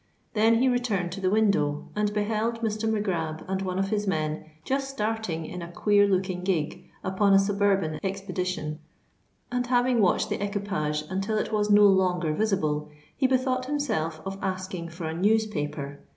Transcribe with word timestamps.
Then 0.33 0.55
he 0.55 0.67
returned 0.67 1.11
to 1.11 1.21
the 1.21 1.29
window, 1.29 1.87
and 1.95 2.11
beheld 2.11 2.61
Mr. 2.61 2.89
Mac 2.91 3.03
Grab 3.03 3.45
and 3.47 3.61
one 3.61 3.77
of 3.77 3.89
his 3.89 4.07
men 4.07 4.45
just 4.63 4.89
starting 4.89 5.45
in 5.45 5.61
a 5.61 5.71
queer 5.71 6.07
looking 6.07 6.43
gig 6.43 6.89
upon 7.03 7.35
a 7.35 7.37
suburban 7.37 7.99
expedition; 8.03 8.79
and 9.51 9.67
having 9.67 10.01
watched 10.01 10.29
the 10.29 10.43
equipage 10.43 11.03
until 11.07 11.37
it 11.37 11.53
was 11.53 11.69
no 11.69 11.85
longer 11.85 12.33
visible, 12.33 12.89
he 13.15 13.27
bethought 13.27 13.67
himself 13.67 14.21
of 14.25 14.39
asking 14.41 14.89
for 14.89 15.05
a 15.05 15.13
newspaper. 15.13 15.99